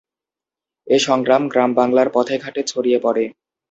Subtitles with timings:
[0.87, 3.23] এ সংগ্রাম গ্রাম-বাংলার পথে-ঘাটে ছড়িয়ে পড়ে।